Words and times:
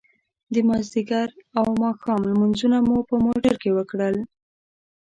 د 0.53 0.55
ماذيګر 0.67 1.29
او 1.57 1.65
ماښام 1.81 2.21
لمونځونه 2.29 2.77
مو 2.87 2.97
په 3.09 3.15
موټر 3.25 3.55
کې 3.61 3.71
وکړل. 3.77 4.15